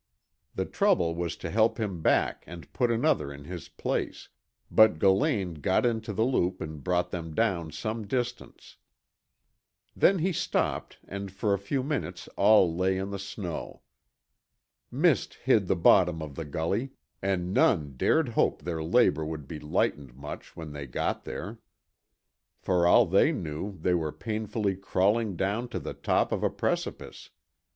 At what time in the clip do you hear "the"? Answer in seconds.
0.55-0.65, 6.11-6.25, 13.11-13.19, 15.67-15.75, 16.33-16.45, 25.79-25.93